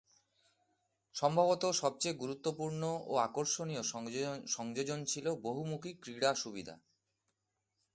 সম্ভবত 1.15 1.63
সবচেয়ে 1.73 2.15
গুরুত্বপূর্ণ 2.15 2.81
ও 3.07 3.13
আকর্ষণীয় 3.17 3.83
সংযোজন 4.55 4.99
ছিল 5.05 5.25
বহুমুখী 5.41 5.91
ক্রীড়া 5.93 6.31
সুবিধা। 6.35 6.75